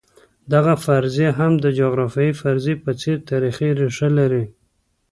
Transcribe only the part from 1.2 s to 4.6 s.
هم د جغرافیوي فرضیې په څېر تاریخي ریښه لري.